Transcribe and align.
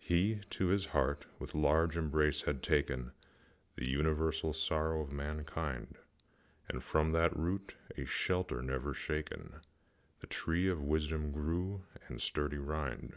He 0.00 0.42
to 0.50 0.66
his 0.66 0.84
heart 0.92 1.24
with 1.38 1.54
large 1.54 1.96
embrace 1.96 2.42
had 2.42 2.62
taken 2.62 3.12
The 3.76 3.88
universal 3.88 4.52
sorrow 4.52 5.00
of 5.00 5.10
mankind, 5.10 5.96
And, 6.68 6.84
from 6.84 7.12
that 7.12 7.34
root, 7.34 7.74
a 7.96 8.04
shelter 8.04 8.60
never 8.60 8.92
shaken, 8.92 9.62
The 10.20 10.26
tree 10.26 10.68
of 10.68 10.82
wisdom 10.82 11.32
grew 11.32 11.84
with 12.10 12.20
sturdy 12.20 12.58
rind. 12.58 13.14